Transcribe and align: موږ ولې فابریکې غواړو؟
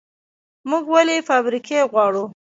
موږ 0.69 0.83
ولې 0.93 1.17
فابریکې 1.29 1.79
غواړو؟ 1.91 2.23